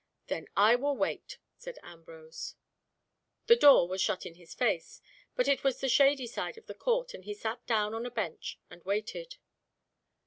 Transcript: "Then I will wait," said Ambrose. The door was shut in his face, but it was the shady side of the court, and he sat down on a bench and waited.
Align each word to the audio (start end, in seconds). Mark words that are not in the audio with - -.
"Then 0.29 0.47
I 0.57 0.73
will 0.75 0.97
wait," 0.97 1.37
said 1.59 1.77
Ambrose. 1.83 2.55
The 3.45 3.55
door 3.55 3.87
was 3.87 4.01
shut 4.01 4.25
in 4.25 4.33
his 4.33 4.55
face, 4.55 4.99
but 5.35 5.47
it 5.47 5.63
was 5.63 5.79
the 5.79 5.87
shady 5.89 6.25
side 6.25 6.57
of 6.57 6.65
the 6.65 6.73
court, 6.73 7.13
and 7.13 7.23
he 7.23 7.35
sat 7.35 7.63
down 7.67 7.93
on 7.93 8.07
a 8.07 8.09
bench 8.09 8.59
and 8.67 8.83
waited. 8.83 9.35